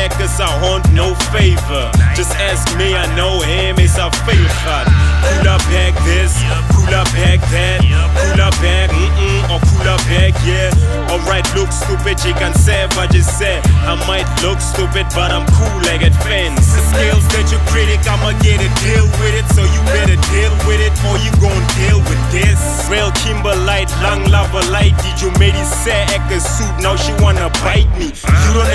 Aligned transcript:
Back 0.00 0.16
is 0.24 0.40
a 0.40 0.48
no 0.96 1.12
favor. 1.28 1.92
Just 2.16 2.32
ask 2.40 2.64
me, 2.78 2.96
I 2.96 3.04
know 3.20 3.44
him, 3.44 3.76
is 3.76 4.00
a 4.00 4.08
favorite. 4.24 4.88
Cooler 5.28 5.60
back 5.68 5.92
this, 6.08 6.32
cooler 6.72 7.04
back 7.12 7.36
that. 7.52 7.84
Cooler 7.84 8.48
back, 8.64 8.88
mm-mm, 8.88 9.44
or 9.52 9.60
cooler 9.60 10.00
back, 10.08 10.32
yeah. 10.40 10.72
Alright, 11.12 11.44
look 11.52 11.68
stupid, 11.68 12.16
you 12.24 12.32
can 12.32 12.56
say 12.56 12.88
what 12.96 13.12
you 13.12 13.20
said. 13.20 13.60
I 13.84 13.92
might 14.08 14.24
look 14.40 14.64
stupid, 14.64 15.04
but 15.12 15.36
I'm 15.36 15.44
cool 15.52 15.78
like 15.84 16.00
it 16.00 16.16
fence. 16.24 16.64
The 16.72 16.80
skills 16.96 17.24
that 17.36 17.52
you 17.52 17.60
critic, 17.68 18.00
I'ma 18.08 18.32
get 18.40 18.56
a 18.56 18.72
deal 18.80 19.04
with 19.20 19.36
it. 19.36 19.44
So 19.52 19.60
you 19.68 19.80
better 19.92 20.16
deal 20.32 20.54
with 20.64 20.80
it, 20.80 20.96
or 21.12 21.20
you 21.20 21.28
gon' 21.44 21.60
deal 21.76 22.00
with 22.08 22.22
this. 22.32 22.56
Real 22.88 23.12
Kimberlite, 23.20 23.92
long 24.00 24.24
lava 24.32 24.64
light. 24.72 24.96
Did 25.04 25.20
you 25.20 25.28
made 25.36 25.52
it 25.52 25.68
say 25.68 26.08
a 26.08 26.40
suit? 26.40 26.72
Now 26.80 26.96
she 26.96 27.12
wanna 27.20 27.52
bite 27.60 27.90
me. 28.00 28.16
You 28.16 28.50
don't 28.56 28.70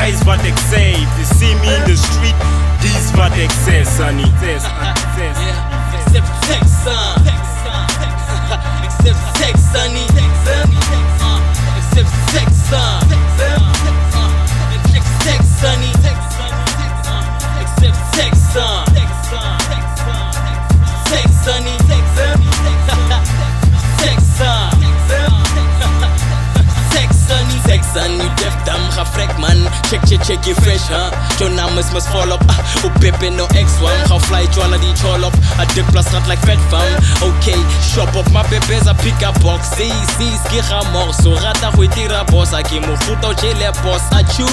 that 0.00 0.08
is 0.08 0.24
what 0.24 0.40
they 0.40 0.56
say. 0.72 0.96
If 0.96 1.12
you 1.20 1.28
see 1.28 1.52
me 1.60 1.68
in 1.76 1.84
the 1.84 1.92
street, 1.92 2.32
these 2.80 3.12
what 3.12 3.36
they 3.36 3.48
say, 3.68 3.84
sonny. 3.84 4.24
Says, 4.40 4.64
says. 4.64 5.36
Except 5.92 6.24
for 6.24 6.40
Texan. 6.48 7.19
Except 7.19 7.19
man. 29.38 29.56
Check, 29.88 30.00
check, 30.06 30.20
check, 30.22 30.44
je 30.44 30.54
fresh, 30.54 30.88
huh? 30.88 31.10
Your 31.38 31.50
naam 31.50 31.78
is 31.78 31.90
mis 31.92 32.06
volop. 32.08 32.40
Ah, 32.48 32.60
op 32.84 32.92
Pippin, 33.00 33.36
no 33.36 33.46
ex-one. 33.56 33.96
Ga 34.08 34.18
fly, 34.18 34.46
jwala 34.52 34.78
die 34.78 34.92
chol 35.00 35.24
op. 35.24 35.34
A 35.58 35.64
dik 35.74 35.86
plus 35.92 36.08
rat 36.12 36.26
like 36.28 36.42
vet 36.46 36.60
fam. 36.68 36.88
Okay, 37.22 37.58
shop 37.80 38.14
op, 38.16 38.28
my 38.32 38.42
bebes 38.50 38.86
a 38.86 38.94
pick 38.94 39.22
up 39.22 39.36
box. 39.42 39.70
Si, 39.76 39.90
si, 40.16 40.28
ski 40.44 40.60
ga 40.68 40.82
morso. 40.92 41.34
Rata 41.40 41.70
go 41.76 41.86
tira 41.94 42.24
boss. 42.30 42.52
A 42.52 42.62
ke 42.62 42.80
mo 42.80 42.96
futa 43.06 43.28
o 43.28 43.34
chile 43.34 43.70
boss. 43.82 44.02
A 44.12 44.22
chew. 44.34 44.48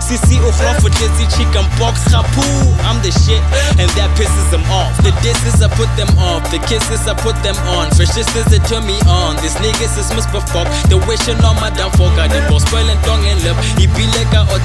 Si, 0.00 0.16
si, 0.26 0.40
o 0.40 0.50
het 0.50 0.82
jitsi 0.98 1.26
chicken 1.36 1.66
box. 1.78 2.00
Poo. 2.34 2.42
I'm 2.86 3.02
the 3.02 3.10
shit, 3.10 3.42
and 3.80 3.90
that 3.98 4.10
pisses 4.16 4.48
them 4.50 4.64
off. 4.70 4.94
The 5.02 5.10
disses 5.22 5.62
I 5.62 5.68
put 5.68 5.90
them 5.96 6.08
off. 6.18 6.42
The 6.50 6.58
kisses 6.70 7.06
I 7.06 7.14
put 7.14 7.36
them 7.42 7.56
on. 7.76 7.90
Fresh 7.92 8.14
sisters 8.14 8.46
that 8.46 8.62
turn 8.68 8.86
me 8.86 8.96
on. 9.08 9.36
These 9.42 9.56
niggas 9.58 9.98
is 9.98 10.10
misbefuck. 10.14 10.68
The 10.88 10.96
wishing 11.08 11.40
on 11.44 11.56
my 11.56 11.70
downfall. 11.70 12.10
Got 12.16 12.30
the 12.30 12.40
boss 12.48 12.62
spoiling 12.64 12.98
tongue 13.02 13.24
and 13.26 13.42
lip. 13.42 13.56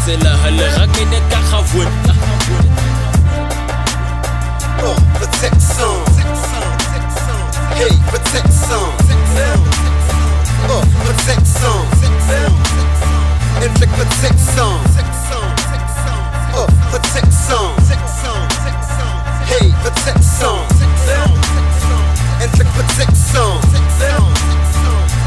Net 0.07 1.22
kan 1.29 1.44
gaan 1.44 1.63
woon. 1.73 1.88
Oh, 4.84 4.95
for 5.19 5.28
Texan. 5.41 5.97
Hey, 7.75 7.95
for 8.09 8.19
Texan. 8.31 8.88
Oh, 10.69 10.84
for 11.03 11.16
Texan. 11.28 11.81
And 13.62 13.73
check 13.79 13.90
for 13.90 14.07
Texan. 14.22 14.79
Oh, 16.56 16.68
for 16.91 17.00
Texan. 17.13 17.68
Hey, 19.45 19.68
for 19.84 19.91
Texan. 20.06 20.59
And 22.41 22.51
check 22.56 22.68
for 22.75 22.85
Texan. 22.95 23.59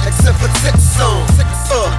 Except 0.06 0.38
for 0.40 0.50
Texan. 0.64 1.16
Uh, 1.72 1.90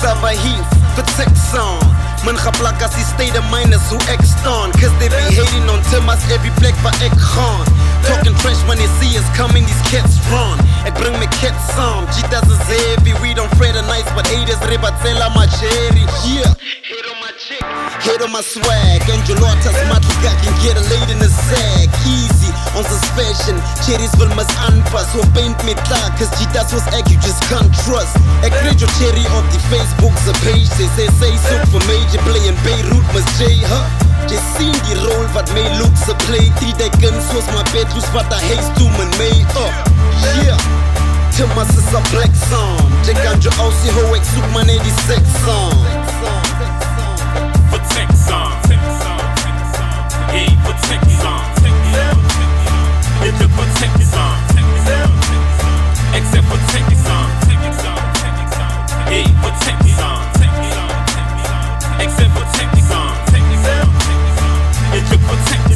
Sava 0.00 0.30
hier 0.30 1.89
Men 2.24 2.36
gaan 2.38 2.52
plak 2.60 2.82
as 2.82 2.92
die 2.92 3.04
state 3.04 3.38
of 3.38 3.44
mind 3.50 3.72
is 3.72 3.84
hoe 3.88 4.00
ek 4.12 4.20
staan. 4.24 4.70
Cause 4.80 4.92
they 5.00 5.08
be 5.08 5.22
hating 5.32 5.68
on 5.72 5.80
Timmers 5.90 6.20
every 6.30 6.52
plek 6.60 6.76
waar 6.84 6.94
ek 7.00 7.16
gaan. 7.16 7.64
Talking 8.04 8.36
trash 8.40 8.60
when 8.68 8.78
they 8.78 8.88
see 9.00 9.16
us 9.16 9.24
coming, 9.36 9.64
these 9.64 9.84
cats 9.92 10.16
run. 10.32 10.56
Ek 10.84 10.94
bring 11.00 11.16
my 11.20 11.28
cats 11.40 11.64
saam, 11.76 12.04
Jitas 12.16 12.48
is 12.48 12.60
heavy 12.68 13.12
We 13.20 13.34
don't 13.34 13.52
fret 13.56 13.74
the 13.74 13.82
nights, 13.88 14.08
but 14.16 14.26
haters 14.26 14.60
ribatsela 14.68 15.28
my 15.36 15.46
cherry. 15.60 16.04
Yeah, 16.24 16.48
hate 16.84 17.08
on 17.08 17.18
my 17.20 17.32
chick, 17.36 17.64
hate 18.04 18.22
on 18.24 18.32
my 18.32 18.40
swag. 18.40 19.00
Angelatas 19.08 19.76
matlika 19.88 20.32
can 20.44 20.54
get 20.64 20.76
a 20.76 20.84
late 20.92 21.10
in 21.12 21.18
the 21.20 21.28
sack. 21.28 21.88
Easy, 22.04 22.48
fashion. 23.16 23.56
Cherries 23.86 24.12
wil 24.18 24.30
mis 24.36 24.50
aanpas, 24.66 25.08
so 25.12 25.24
paint 25.36 25.56
me 25.64 25.74
klaar 25.86 26.10
Cause 26.18 26.30
Jitas 26.38 26.72
was 26.72 26.86
ek, 26.96 27.08
you 27.10 27.18
just 27.24 27.42
can't 27.48 27.70
trust. 27.84 28.16
Ek 28.46 28.54
jou 28.76 28.90
cherry 28.98 29.24
op 29.36 29.46
the 29.54 29.60
Facebook 29.70 30.14
se 30.24 30.32
page. 30.44 30.68
Sy 30.76 30.86
sê 30.96 31.08
sy 31.18 31.32
soek 31.48 31.66
vir 31.74 31.82
major 31.90 32.22
play 32.28 32.46
in 32.48 32.56
Beirut, 32.64 33.06
mis 33.14 33.26
J, 33.38 33.60
huh? 33.70 34.08
Jy 34.30 34.38
sien 34.54 34.76
die 34.86 34.98
rol 35.02 35.24
wat 35.34 35.50
my 35.56 35.64
look 35.80 35.96
se 35.98 36.14
play 36.26 36.52
Drie 36.60 36.74
dekens 36.78 37.30
soos 37.32 37.48
my 37.54 37.64
bedroes 37.72 38.06
wat 38.14 38.30
a 38.30 38.38
haze 38.38 38.70
doen 38.78 38.94
in 39.02 39.10
my 39.18 39.32
uh, 39.58 39.72
Yeah. 40.44 40.60
Timas 41.34 41.70
is 41.74 41.88
a 41.94 42.02
black 42.12 42.34
song 42.46 42.78
Jy 43.08 43.16
kan 43.18 43.40
jou 43.42 43.54
aussie 43.64 43.90
hou 43.96 44.06
ek 44.14 44.26
soek 44.28 44.46
maar 44.54 44.68
net 44.68 44.82
die 44.86 44.94
sex 45.06 45.40
song 45.46 45.99
Except 62.02 62.30
for 62.32 62.44
Texas, 62.58 62.90
me 63.48 63.58
on. 63.60 63.90
for 65.22 65.36
Texas. 65.50 65.69